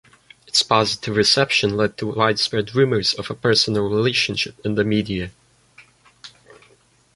Its 0.47 0.63
positive 0.63 1.15
reception 1.15 1.77
led 1.77 1.95
to 1.95 2.07
widespread 2.07 2.73
rumors 2.73 3.13
of 3.13 3.29
a 3.29 3.35
personal 3.35 3.83
relationship 3.87 4.55
in 4.65 4.73
the 4.73 4.83
media. 4.83 5.29